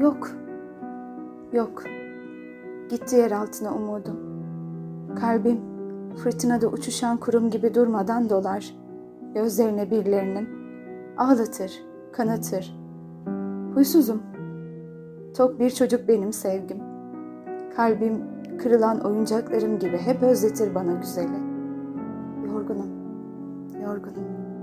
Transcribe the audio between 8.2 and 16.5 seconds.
dolar. Gözlerine birilerinin. Ağlatır, kanatır. Huysuzum. Tok bir çocuk benim